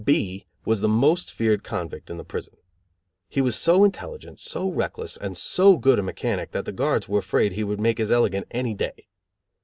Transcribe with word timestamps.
B 0.03 0.47
was 0.65 0.81
the 0.81 0.87
most 0.89 1.31
feared 1.31 1.63
convict 1.63 2.09
in 2.09 2.17
the 2.17 2.23
prison. 2.23 2.57
He 3.29 3.39
was 3.39 3.55
so 3.55 3.83
intelligent, 3.83 4.39
so 4.39 4.67
reckless 4.67 5.15
and 5.15 5.37
so 5.37 5.77
good 5.77 5.99
a 5.99 6.01
mechanic 6.01 6.53
that 6.53 6.65
the 6.65 6.71
guards 6.71 7.07
were 7.07 7.19
afraid 7.19 7.51
he 7.51 7.63
would 7.63 7.79
make 7.79 7.99
his 7.99 8.11
elegant 8.11 8.47
any 8.49 8.73
day. 8.73 9.05